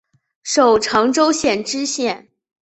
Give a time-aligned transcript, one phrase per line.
[0.41, 2.27] 授长洲县知县。